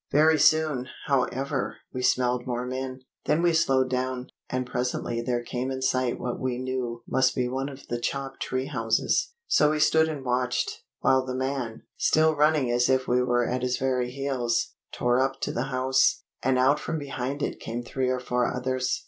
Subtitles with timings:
[0.11, 3.01] Very soon, however, we smelled more men.
[3.25, 7.47] Then we slowed down, and presently there came in sight what we knew must be
[7.47, 9.33] one of the chopped tree houses.
[9.45, 13.61] So we stood and watched, while the man, still running as if we were at
[13.61, 18.09] his very heels, tore up to the house, and out from behind it came three
[18.09, 18.99] or four others.